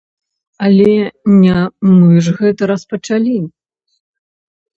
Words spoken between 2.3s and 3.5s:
гэта распачалі.